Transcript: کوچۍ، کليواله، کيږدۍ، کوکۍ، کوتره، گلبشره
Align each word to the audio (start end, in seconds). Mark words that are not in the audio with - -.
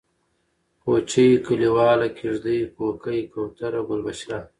کوچۍ، 0.83 1.27
کليواله، 1.45 2.07
کيږدۍ، 2.17 2.59
کوکۍ، 2.75 3.19
کوتره، 3.33 3.81
گلبشره 3.89 4.39